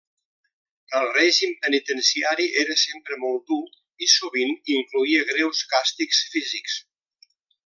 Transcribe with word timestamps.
El 0.99 1.09
règim 1.17 1.51
penitenciari 1.65 2.47
era 2.63 2.77
sempre 2.85 3.19
molt 3.27 3.45
dur 3.53 3.61
i 4.07 4.11
sovint 4.15 4.57
incloïa 4.79 5.23
greus 5.33 5.65
càstigs 5.75 6.27
físics. 6.35 6.81